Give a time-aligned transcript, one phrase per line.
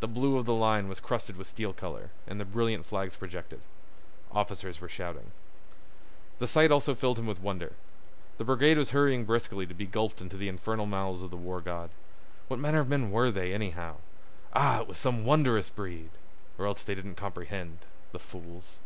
[0.00, 3.62] The blue of the line was crusted with steel color, and the brilliant flags projected.
[4.30, 5.30] Officers were shouting.
[6.38, 7.72] This sight also filled him with wonder.
[8.36, 11.62] The brigade was hurrying briskly to be gulped into the infernal mouths of the war
[11.62, 11.88] god.
[12.48, 13.96] What manner of men were they, anyhow?
[14.52, 16.10] Ah, it was some wondrous breed!
[16.58, 18.76] Or else they didn't comprehend—the fools.